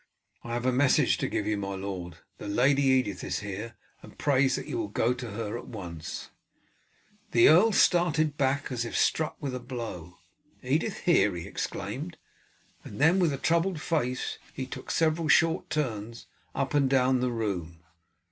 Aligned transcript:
"I 0.43 0.53
have 0.53 0.65
a 0.65 0.71
message 0.71 1.19
to 1.19 1.27
give 1.27 1.45
you, 1.45 1.57
my 1.57 1.75
lord. 1.75 2.17
The 2.39 2.47
Lady 2.47 2.81
Edith 2.85 3.23
is 3.23 3.41
here, 3.41 3.75
and 4.01 4.17
prays 4.17 4.55
that 4.55 4.65
you 4.65 4.79
will 4.79 4.87
go 4.87 5.13
to 5.13 5.29
her 5.33 5.59
at 5.59 5.67
once." 5.67 6.31
The 7.33 7.47
earl 7.47 7.71
started 7.71 8.33
as 8.41 8.83
if 8.83 8.97
struck 8.97 9.37
with 9.39 9.53
a 9.53 9.59
blow. 9.59 10.17
"Edith 10.63 11.01
here!" 11.01 11.35
he 11.35 11.45
exclaimed, 11.47 12.17
and 12.83 12.99
then 12.99 13.19
with 13.19 13.31
a 13.31 13.37
troubled 13.37 13.79
face 13.79 14.39
he 14.55 14.65
took 14.65 14.89
several 14.89 15.27
short 15.27 15.69
turns 15.69 16.25
up 16.55 16.73
and 16.73 16.89
down 16.89 17.19
the 17.19 17.29
room. 17.29 17.83